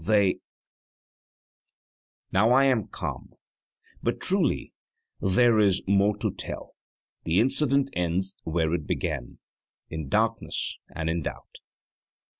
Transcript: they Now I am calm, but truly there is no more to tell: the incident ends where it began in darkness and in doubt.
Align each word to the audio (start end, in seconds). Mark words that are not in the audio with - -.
they 0.07 0.39
Now 2.31 2.49
I 2.53 2.63
am 2.63 2.87
calm, 2.87 3.33
but 4.01 4.19
truly 4.19 4.73
there 5.19 5.59
is 5.59 5.83
no 5.87 5.93
more 5.95 6.17
to 6.17 6.33
tell: 6.33 6.73
the 7.23 7.39
incident 7.39 7.91
ends 7.93 8.35
where 8.43 8.73
it 8.73 8.87
began 8.87 9.37
in 9.91 10.09
darkness 10.09 10.79
and 10.95 11.07
in 11.07 11.21
doubt. 11.21 11.59